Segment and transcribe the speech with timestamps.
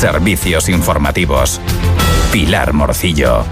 [0.00, 1.60] Servicios informativos.
[2.32, 3.44] Pilar Morcillo.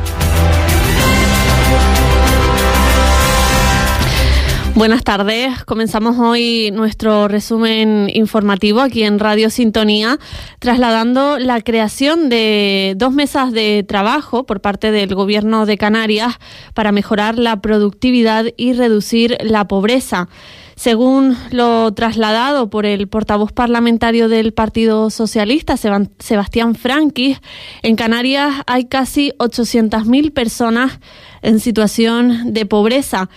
[4.74, 5.62] Buenas tardes.
[5.66, 10.18] Comenzamos hoy nuestro resumen informativo aquí en Radio Sintonía,
[10.59, 16.38] trasladando la creación de dos mesas de trabajo por parte del Gobierno de Canarias
[16.73, 20.30] para mejorar la productividad y reducir la pobreza.
[20.78, 27.41] Según lo trasladado por el portavoz parlamentario del Partido Socialista, Sebastián Franquis,
[27.82, 31.01] en Canarias hay casi 800.000 personas
[31.42, 33.28] en situación de pobreza,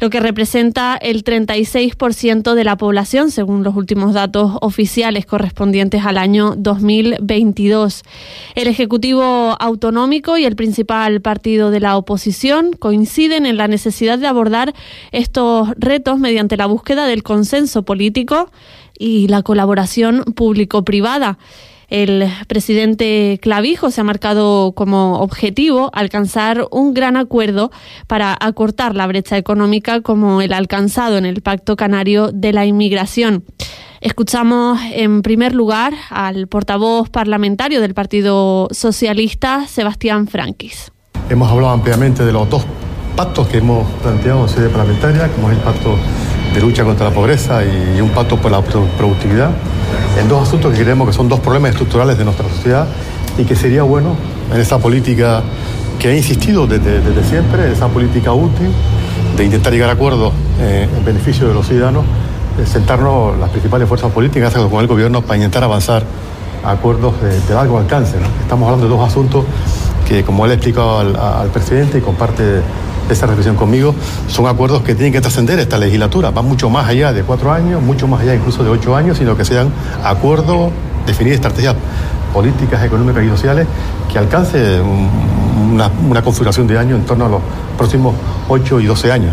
[0.00, 6.16] lo que representa el 36% de la población, según los últimos datos oficiales correspondientes al
[6.16, 8.02] año 2022.
[8.54, 14.26] El Ejecutivo Autonómico y el principal partido de la oposición coinciden en la necesidad de
[14.26, 14.74] abordar
[15.12, 18.50] estos retos mediante la búsqueda del consenso político
[18.98, 21.38] y la colaboración público-privada.
[21.90, 27.72] El presidente Clavijo se ha marcado como objetivo alcanzar un gran acuerdo
[28.06, 33.44] para acortar la brecha económica como el alcanzado en el Pacto Canario de la Inmigración.
[34.00, 40.92] Escuchamos en primer lugar al portavoz parlamentario del Partido Socialista, Sebastián Franquis.
[41.28, 42.64] Hemos hablado ampliamente de los dos
[43.16, 45.98] pactos que hemos planteado en sede parlamentaria, como es el pacto
[46.54, 49.50] de lucha contra la pobreza y un pacto por la productividad
[50.18, 52.86] en dos asuntos que creemos que son dos problemas estructurales de nuestra sociedad
[53.38, 54.16] y que sería bueno
[54.52, 55.42] en esa política
[55.98, 58.70] que ha insistido desde, siempre, esa política útil
[59.36, 62.04] de intentar llegar a acuerdos eh, en beneficio de los ciudadanos,
[62.64, 66.02] sentarnos las principales fuerzas políticas con el gobierno para intentar avanzar
[66.64, 68.16] a acuerdos de, largo alcance.
[68.42, 69.44] Estamos hablando de dos asuntos
[70.08, 72.60] que, como él ha explicado al, al presidente y comparte
[73.14, 73.94] esa reflexión conmigo,
[74.28, 77.82] son acuerdos que tienen que trascender esta legislatura, van mucho más allá de cuatro años,
[77.82, 79.72] mucho más allá incluso de ocho años, sino que sean
[80.04, 80.70] acuerdos,
[81.06, 81.74] definir estrategias
[82.32, 83.66] políticas, económicas y sociales
[84.10, 87.42] que alcance una, configuración de años en torno a los
[87.76, 88.14] próximos
[88.48, 89.32] ocho y doce años.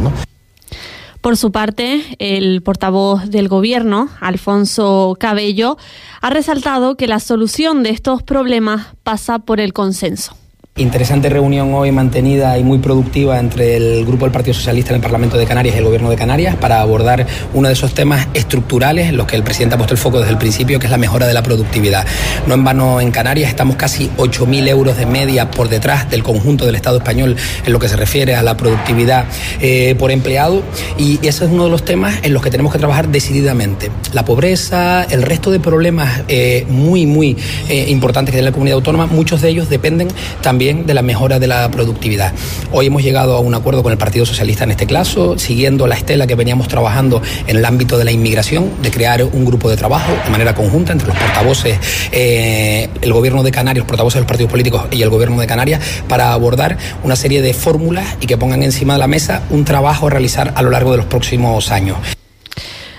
[1.21, 5.77] Por su parte, el portavoz del Gobierno, Alfonso Cabello,
[6.21, 10.35] ha resaltado que la solución de estos problemas pasa por el consenso.
[10.77, 15.01] Interesante reunión hoy mantenida y muy productiva entre el Grupo del Partido Socialista en el
[15.01, 19.09] Parlamento de Canarias y el Gobierno de Canarias para abordar uno de esos temas estructurales
[19.09, 20.99] en los que el presidente ha puesto el foco desde el principio, que es la
[20.99, 22.05] mejora de la productividad.
[22.45, 26.67] No en vano en Canarias estamos casi 8.000 euros de media por detrás del conjunto
[26.67, 27.35] del Estado español
[27.66, 29.25] en lo que se refiere a la productividad
[29.59, 30.61] eh, por empleado
[30.99, 33.89] y ese es uno de los temas en los que tenemos que trabajar decididamente.
[34.13, 37.35] La pobreza, el resto de problemas eh, muy, muy
[37.67, 40.09] eh, importantes que tiene la comunidad autónoma, muchos de ellos dependen
[40.43, 42.33] también de la mejora de la productividad.
[42.73, 45.95] Hoy hemos llegado a un acuerdo con el Partido Socialista en este caso, siguiendo la
[45.95, 49.78] estela que veníamos trabajando en el ámbito de la inmigración, de crear un grupo de
[49.78, 51.79] trabajo de manera conjunta entre los portavoces,
[52.11, 55.47] eh, el gobierno de Canarias, los portavoces de los partidos políticos y el gobierno de
[55.47, 59.63] Canarias, para abordar una serie de fórmulas y que pongan encima de la mesa un
[59.63, 61.97] trabajo a realizar a lo largo de los próximos años.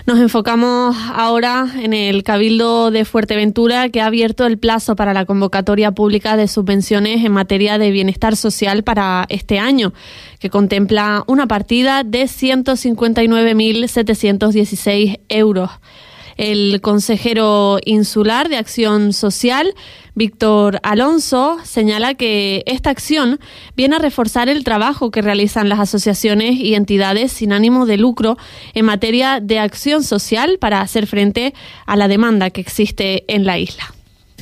[0.08, 5.26] Nos enfocamos ahora en el Cabildo de Fuerteventura, que ha abierto el plazo para la
[5.26, 9.92] convocatoria pública de subvenciones en materia de bienestar social para este año,
[10.38, 15.72] que contempla una partida de 159.716 euros.
[16.38, 19.74] El consejero insular de Acción Social,
[20.14, 23.40] Víctor Alonso, señala que esta acción
[23.76, 28.38] viene a reforzar el trabajo que realizan las asociaciones y entidades sin ánimo de lucro
[28.74, 31.54] en materia de acción social para hacer frente
[31.86, 33.92] a la demanda que existe en la isla.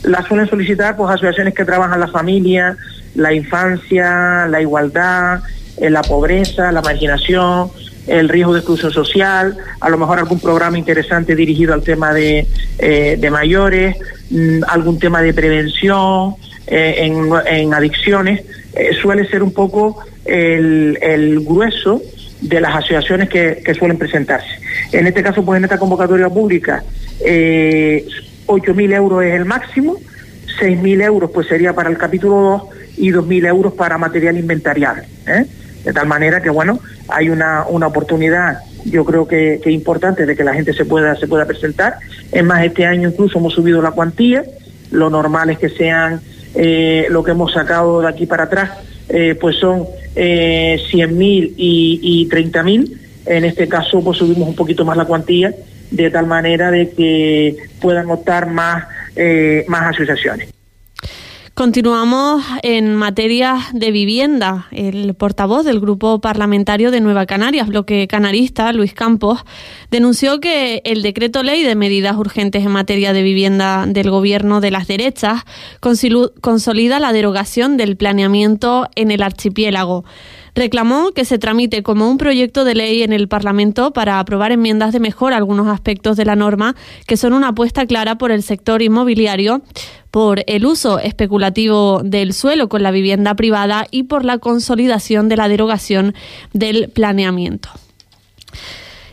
[0.02, 2.76] La suelen solicitar pues asociaciones que trabajan la familia,
[3.14, 5.40] la infancia, la igualdad,
[5.78, 7.70] eh, la pobreza, la marginación,
[8.06, 12.46] el riesgo de exclusión social, a lo mejor algún programa interesante dirigido al tema de,
[12.78, 13.96] eh, mayores,
[14.30, 16.36] mm, algún tema de prevención
[16.66, 17.12] eh,
[17.46, 18.42] en, adicciones,
[18.74, 22.02] eh, suele ser un poco el, grueso
[22.40, 24.48] de las asociaciones que, suelen presentarse.
[24.92, 26.82] En este caso, pues en esta convocatoria pública,
[27.24, 28.04] eh,
[28.46, 29.96] 8.000 euros es el máximo,
[30.60, 35.04] 6.000 euros pues sería para el capítulo 2 y 2.000 euros para material inventarial.
[35.86, 40.34] De tal manera que, bueno, hay una, una oportunidad, yo creo que, que, importante, de
[40.34, 41.98] que la gente se pueda, se pueda presentar.
[42.32, 44.42] Es más, este año incluso hemos subido la cuantía.
[44.90, 46.20] Lo normal es que sean
[46.56, 48.70] eh, lo que hemos sacado de aquí para atrás,
[49.08, 49.86] eh, pues son
[50.16, 52.98] eh, 100.000 y, y 30.000.
[53.26, 55.54] En este caso, pues subimos un poquito más la cuantía,
[55.92, 60.55] de tal manera de que puedan optar más, eh, más asociaciones.
[61.56, 64.66] Continuamos en materia de vivienda.
[64.72, 69.42] El portavoz del Grupo Parlamentario de Nueva Canarias, bloque canarista, Luis Campos,
[69.90, 74.70] denunció que el decreto ley de medidas urgentes en materia de vivienda del gobierno de
[74.70, 75.44] las derechas
[75.80, 80.04] consolida la derogación del planeamiento en el archipiélago
[80.56, 84.92] reclamó que se tramite como un proyecto de ley en el Parlamento para aprobar enmiendas
[84.92, 86.74] de mejora algunos aspectos de la norma
[87.06, 89.60] que son una apuesta clara por el sector inmobiliario,
[90.10, 95.36] por el uso especulativo del suelo con la vivienda privada y por la consolidación de
[95.36, 96.14] la derogación
[96.54, 97.68] del planeamiento.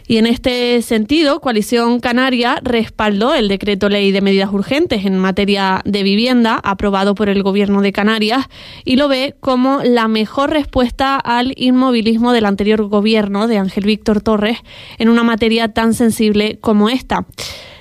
[0.07, 5.81] Y en este sentido, Coalición Canaria respaldó el decreto ley de medidas urgentes en materia
[5.85, 8.47] de vivienda aprobado por el Gobierno de Canarias
[8.83, 14.21] y lo ve como la mejor respuesta al inmovilismo del anterior gobierno de Ángel Víctor
[14.21, 14.57] Torres
[14.97, 17.25] en una materia tan sensible como esta.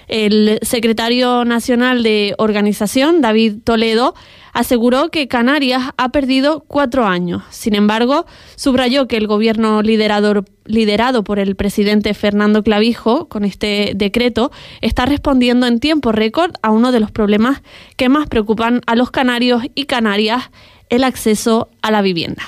[0.09, 4.15] El secretario nacional de organización, David Toledo,
[4.53, 7.43] aseguró que Canarias ha perdido cuatro años.
[7.51, 8.27] Sin embargo,
[8.57, 15.07] subrayó que el gobierno liderado, liderado por el presidente Fernando Clavijo, con este decreto, está
[15.07, 17.63] respondiendo en tiempo récord a uno de los problemas
[17.97, 20.51] que más preocupan a los canarios y canarias,
[20.89, 22.43] el acceso a la vivienda.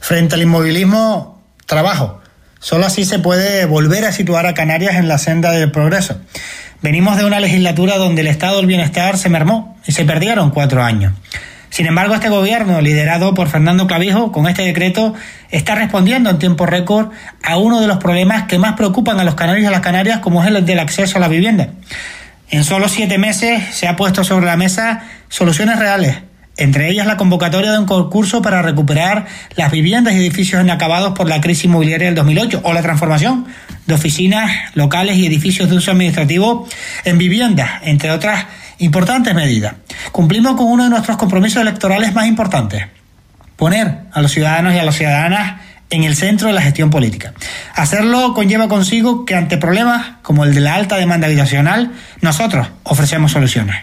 [0.00, 2.20] Frente al inmovilismo, trabajo.
[2.58, 6.16] Solo así se puede volver a situar a Canarias en la senda del progreso.
[6.82, 10.82] Venimos de una legislatura donde el estado del bienestar se mermó y se perdieron cuatro
[10.82, 11.12] años.
[11.76, 15.12] Sin embargo, este gobierno, liderado por Fernando Clavijo, con este decreto,
[15.50, 17.10] está respondiendo en tiempo récord
[17.42, 20.20] a uno de los problemas que más preocupan a los canarios y a las canarias,
[20.20, 21.68] como es el del acceso a la vivienda.
[22.48, 26.16] En solo siete meses se ha puesto sobre la mesa soluciones reales,
[26.56, 31.28] entre ellas la convocatoria de un concurso para recuperar las viviendas y edificios inacabados por
[31.28, 33.48] la crisis inmobiliaria del 2008 o la transformación
[33.84, 36.66] de oficinas locales y edificios de uso administrativo
[37.04, 38.46] en viviendas, entre otras
[38.78, 39.74] importantes medidas.
[40.12, 42.86] Cumplimos con uno de nuestros compromisos electorales más importantes,
[43.56, 47.32] poner a los ciudadanos y a las ciudadanas en el centro de la gestión política.
[47.74, 53.32] Hacerlo conlleva consigo que ante problemas como el de la alta demanda habitacional, nosotros ofrecemos
[53.32, 53.76] soluciones.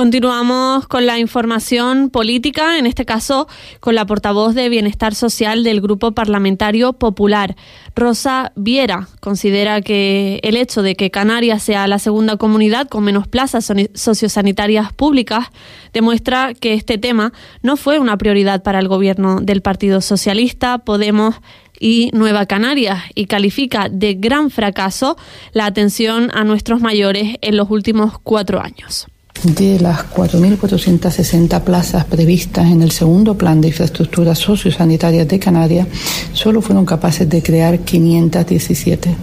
[0.00, 3.48] Continuamos con la información política, en este caso
[3.80, 7.54] con la portavoz de Bienestar Social del Grupo Parlamentario Popular.
[7.94, 13.28] Rosa Viera considera que el hecho de que Canarias sea la segunda comunidad con menos
[13.28, 15.48] plazas sociosanitarias públicas
[15.92, 21.34] demuestra que este tema no fue una prioridad para el gobierno del Partido Socialista, Podemos
[21.78, 25.18] y Nueva Canarias y califica de gran fracaso
[25.52, 29.06] la atención a nuestros mayores en los últimos cuatro años.
[29.42, 35.88] De las 4.460 plazas previstas en el segundo plan de infraestructuras sociosanitarias de Canarias,
[36.34, 39.16] solo fueron capaces de crear 517.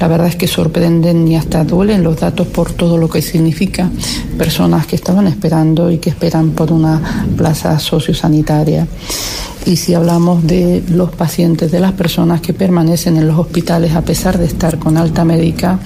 [0.00, 3.88] La verdad es que sorprenden y hasta duelen los datos por todo lo que significa
[4.36, 8.88] personas que estaban esperando y que esperan por una plaza sociosanitaria.
[9.64, 14.02] Y si hablamos de los pacientes, de las personas que permanecen en los hospitales a
[14.02, 15.78] pesar de estar con alta médica,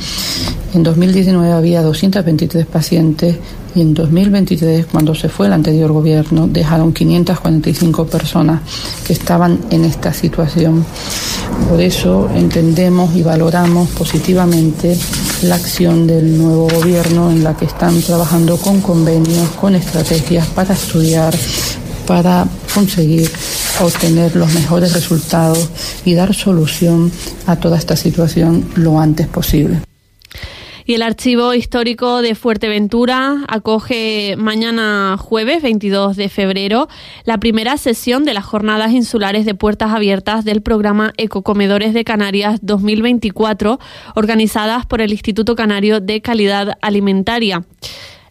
[0.75, 3.37] en 2019 había 223 pacientes
[3.75, 8.63] y en 2023, cuando se fue el anterior gobierno, dejaron 545 personas
[9.07, 10.85] que estaban en esta situación.
[11.69, 14.97] Por eso entendemos y valoramos positivamente
[15.43, 20.75] la acción del nuevo gobierno en la que están trabajando con convenios, con estrategias para
[20.75, 21.35] estudiar,
[22.07, 23.31] para conseguir
[23.81, 25.69] obtener los mejores resultados
[26.05, 27.11] y dar solución
[27.47, 29.81] a toda esta situación lo antes posible.
[30.89, 36.89] Y el Archivo Histórico de Fuerteventura acoge mañana jueves 22 de febrero
[37.25, 42.61] la primera sesión de las jornadas insulares de puertas abiertas del programa Ecocomedores de Canarias
[42.63, 43.81] 2024
[44.15, 47.65] organizadas por el Instituto Canario de Calidad Alimentaria.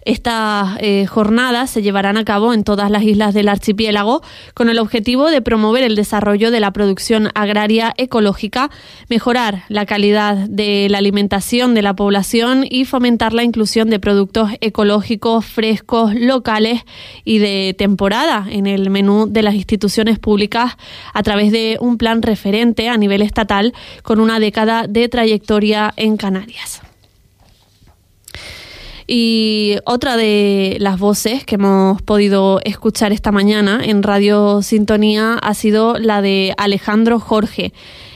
[0.05, 4.21] Estas eh, jornadas se llevarán a cabo en todas las islas del archipiélago
[4.53, 8.69] con el objetivo de promover el desarrollo de la producción agraria ecológica,
[9.09, 14.51] mejorar la calidad de la alimentación de la población y fomentar la inclusión de productos
[14.61, 16.83] ecológicos frescos, locales
[17.23, 20.77] y de temporada en el menú de las instituciones públicas
[21.15, 26.17] a través de un plan referente a nivel estatal con una década de trayectoria en
[26.17, 26.84] Canarias.
[29.07, 35.53] Y otra de las voces que hemos podido escuchar esta mañana en Radio Sintonía ha
[35.53, 37.71] sido la de Alejandro Jorge.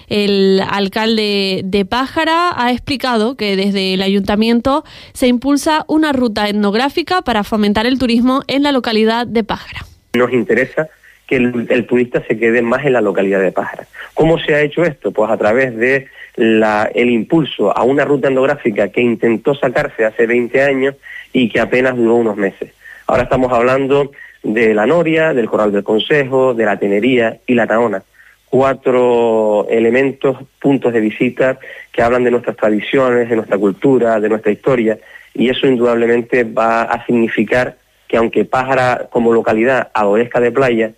[0.08, 7.22] El alcalde de Pájara ha explicado que desde el ayuntamiento se impulsa una ruta etnográfica
[7.22, 9.86] para fomentar el turismo en la localidad de Pájara.
[10.14, 10.90] Nos interesa
[11.28, 13.86] que el, turista se quede más en la localidad de Pájara.
[14.16, 15.12] ¿Cómo se ha hecho esto?
[15.12, 16.08] Pues a través de
[16.40, 20.96] el impulso a una ruta endográfica que intentó sacarse hace 20 años
[21.34, 22.72] y que apenas duró unos meses.
[23.08, 24.12] Ahora estamos hablando
[24.44, 28.04] de la Noria, del Corral del Consejo, de la Tenería y la Taona.
[28.50, 31.60] Cuatro elementos, puntos de visita
[31.92, 34.98] que hablan de nuestras tradiciones, de nuestra cultura, de nuestra historia,
[35.34, 37.78] y eso indudablemente va a significar
[38.08, 40.92] que aunque Pájara como localidad adorezca de playa,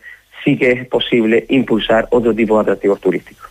[0.45, 3.50] sí que es posible impulsar otro tipo de atractivos turísticos.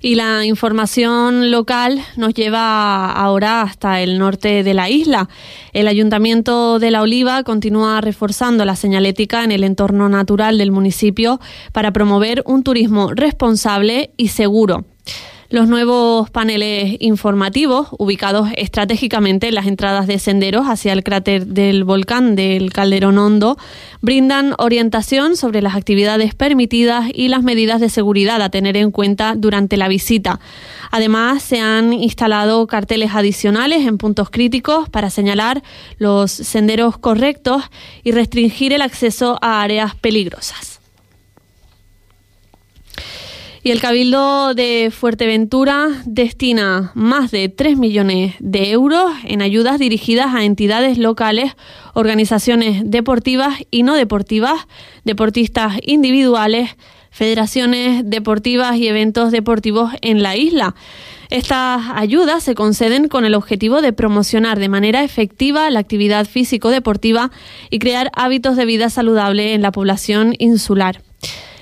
[0.00, 5.28] Y la información local nos lleva ahora hasta el norte de la isla.
[5.72, 11.40] El Ayuntamiento de La Oliva continúa reforzando la señalética en el entorno natural del municipio
[11.72, 14.84] para promover un turismo responsable y seguro.
[15.50, 21.84] Los nuevos paneles informativos, ubicados estratégicamente en las entradas de senderos hacia el cráter del
[21.84, 23.56] volcán del Calderón Hondo,
[24.02, 29.36] brindan orientación sobre las actividades permitidas y las medidas de seguridad a tener en cuenta
[29.38, 30.38] durante la visita.
[30.90, 35.62] Además, se han instalado carteles adicionales en puntos críticos para señalar
[35.96, 37.62] los senderos correctos
[38.04, 40.77] y restringir el acceso a áreas peligrosas.
[43.68, 50.34] Y el Cabildo de Fuerteventura destina más de 3 millones de euros en ayudas dirigidas
[50.34, 51.52] a entidades locales,
[51.92, 54.66] organizaciones deportivas y no deportivas,
[55.04, 56.78] deportistas individuales,
[57.10, 60.74] federaciones deportivas y eventos deportivos en la isla.
[61.28, 67.30] Estas ayudas se conceden con el objetivo de promocionar de manera efectiva la actividad físico-deportiva
[67.68, 71.02] y crear hábitos de vida saludable en la población insular.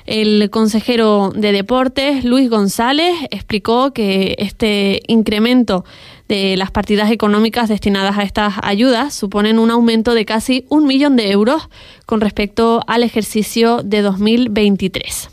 [0.06, 5.84] El consejero de Deportes, Luis González, explicó que este incremento
[6.28, 11.16] de las partidas económicas destinadas a estas ayudas suponen un aumento de casi un millón
[11.16, 11.68] de euros
[12.06, 15.30] con respecto al ejercicio de 2023.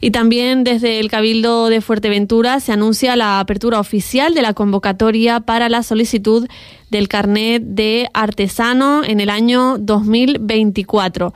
[0.00, 5.38] Y también desde el Cabildo de Fuerteventura se anuncia la apertura oficial de la convocatoria
[5.38, 6.48] para la solicitud
[6.90, 11.32] del carnet de artesano en el año 2024.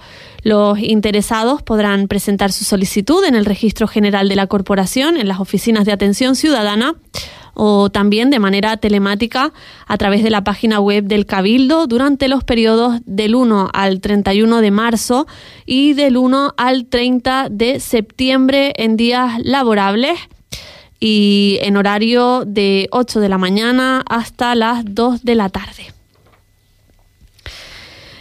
[0.46, 5.40] Los interesados podrán presentar su solicitud en el Registro General de la Corporación, en las
[5.40, 6.94] oficinas de atención ciudadana
[7.54, 9.52] o también de manera telemática
[9.88, 14.60] a través de la página web del Cabildo durante los periodos del 1 al 31
[14.60, 15.26] de marzo
[15.64, 20.16] y del 1 al 30 de septiembre en días laborables
[21.00, 25.95] y en horario de 8 de la mañana hasta las 2 de la tarde.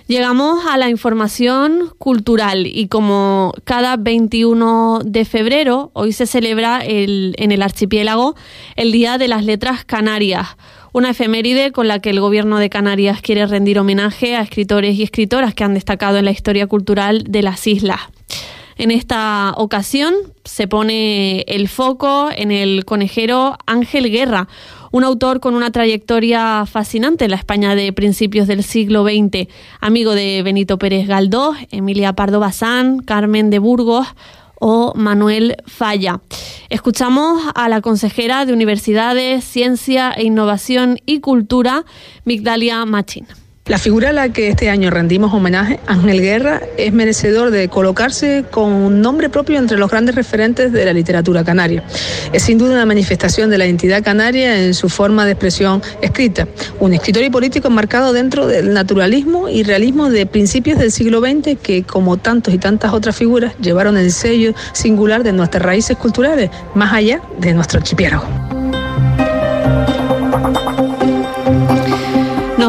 [0.07, 7.33] Llegamos a la información cultural y como cada 21 de febrero, hoy se celebra el,
[7.39, 8.35] en el archipiélago
[8.75, 10.57] el Día de las Letras Canarias,
[10.93, 15.01] una efeméride con la que el Gobierno de Canarias quiere rendir homenaje a escritores y
[15.01, 18.01] escritoras que han destacado en la historia cultural de las islas.
[18.77, 20.13] En esta ocasión
[20.44, 24.50] se pone el foco en el conejero Ángel Guerra,
[24.91, 29.48] un autor con una trayectoria fascinante en la España de principios del siglo XX,
[29.79, 34.08] amigo de Benito Pérez Galdós, Emilia Pardo Bazán, Carmen de Burgos
[34.60, 36.20] o Manuel Falla.
[36.70, 41.86] Escuchamos a la consejera de Universidades, Ciencia e Innovación y Cultura,
[42.25, 43.27] Migdalia Machín.
[43.67, 48.45] La figura a la que este año rendimos homenaje, Ángel Guerra, es merecedor de colocarse
[48.51, 51.84] con un nombre propio entre los grandes referentes de la literatura canaria.
[52.31, 56.48] Es sin duda una manifestación de la identidad canaria en su forma de expresión escrita.
[56.79, 61.57] Un escritor y político marcado dentro del naturalismo y realismo de principios del siglo XX
[61.60, 66.51] que, como tantos y tantas otras figuras, llevaron el sello singular de nuestras raíces culturales,
[66.75, 68.54] más allá de nuestro archipiélago.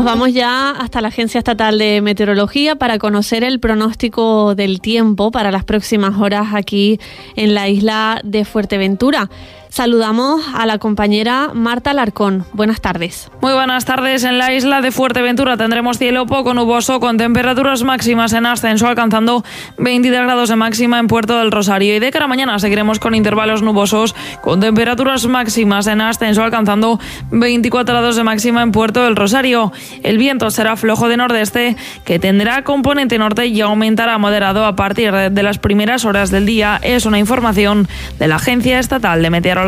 [0.07, 5.51] Vamos ya hasta la Agencia Estatal de Meteorología para conocer el pronóstico del tiempo para
[5.51, 7.01] las próximas horas aquí
[7.35, 9.29] en la isla de Fuerteventura.
[9.77, 12.47] Saludamos a la compañera Marta Larcón.
[12.55, 13.31] Buenas tardes.
[13.43, 14.25] Muy buenas tardes.
[14.25, 19.45] En la isla de Fuerteventura tendremos cielo poco nuboso con temperaturas máximas en ascenso alcanzando
[19.77, 21.95] 23 grados de máxima en Puerto del Rosario.
[21.95, 26.99] Y de cara a mañana seguiremos con intervalos nubosos con temperaturas máximas en ascenso alcanzando
[27.33, 29.75] 24 grados de máxima en Puerto del Rosario.
[30.03, 35.13] El viento será flojo de nordeste que tendrá componente norte y aumentará moderado a partir
[35.13, 36.81] de las primeras horas del día.
[36.81, 37.87] Es una información
[38.19, 39.66] de la Agencia Estatal de Meteorología.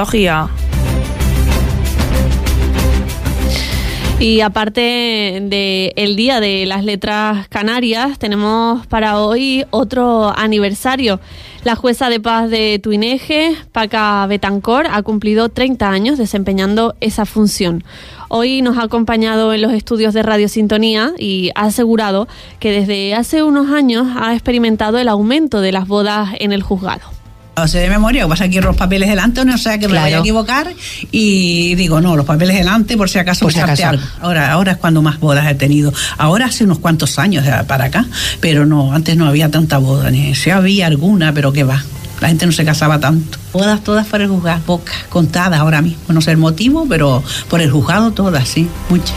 [4.21, 11.21] Y aparte del Día de las Letras Canarias, tenemos para hoy otro aniversario.
[11.63, 17.85] La jueza de paz de Tuineje, Paca Betancor, ha cumplido 30 años desempeñando esa función.
[18.29, 22.27] Hoy nos ha acompañado en los estudios de Radio Sintonía y ha asegurado
[22.59, 27.18] que desde hace unos años ha experimentado el aumento de las bodas en el juzgado
[27.67, 30.73] sé de memoria, que pasa los papeles delante, no sé que me voy a equivocar
[31.11, 33.89] y digo, no, los papeles delante por si acaso por si acaso.
[33.89, 34.05] algo.
[34.21, 35.93] Ahora, ahora es cuando más bodas he tenido.
[36.17, 38.07] Ahora hace unos cuantos años para acá,
[38.41, 41.83] pero no, antes no había tanta boda, ni si había alguna, pero qué va.
[42.21, 43.39] La gente no se casaba tanto.
[43.53, 46.03] Bodas todas por el juzgado, pocas, contadas ahora mismo.
[46.09, 49.15] No sé el motivo, pero por el juzgado todas, sí, muchas.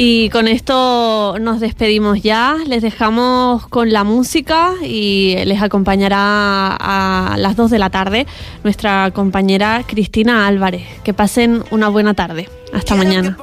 [0.00, 7.36] Y con esto nos despedimos ya, les dejamos con la música y les acompañará a
[7.36, 8.24] las 2 de la tarde
[8.62, 10.86] nuestra compañera Cristina Álvarez.
[11.02, 12.48] Que pasen una buena tarde.
[12.72, 13.36] Hasta mañana.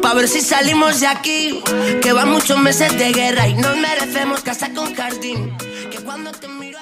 [0.00, 1.62] Para ver si salimos de aquí,
[2.00, 5.52] que van muchos meses de guerra y nos merecemos casa con jardín.
[5.90, 6.78] Que cuando te miro